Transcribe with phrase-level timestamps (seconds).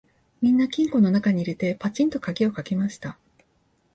[0.41, 3.19] みんな金庫のなかに入れて、ぱちんと錠をかけました